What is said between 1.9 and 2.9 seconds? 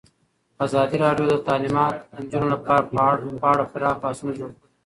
د نجونو لپاره